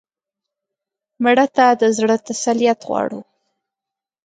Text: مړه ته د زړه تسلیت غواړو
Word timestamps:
مړه 1.23 1.45
ته 1.55 1.65
د 1.81 1.83
زړه 1.97 2.15
تسلیت 2.27 2.79
غواړو 2.87 3.19